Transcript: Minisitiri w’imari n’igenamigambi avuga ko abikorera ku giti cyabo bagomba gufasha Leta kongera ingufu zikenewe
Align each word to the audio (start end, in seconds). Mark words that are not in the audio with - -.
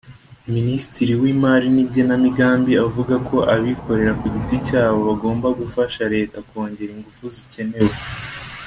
Minisitiri 0.55 1.11
w’imari 1.21 1.67
n’igenamigambi 1.75 2.71
avuga 2.85 3.15
ko 3.27 3.37
abikorera 3.53 4.11
ku 4.19 4.25
giti 4.33 4.55
cyabo 4.67 4.97
bagomba 5.07 5.47
gufasha 5.59 6.03
Leta 6.13 6.37
kongera 6.47 6.91
ingufu 6.97 7.25
zikenewe 7.37 7.93